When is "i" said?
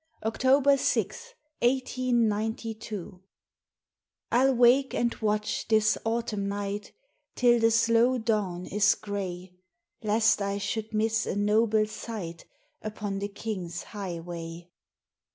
4.31-4.43, 10.41-10.57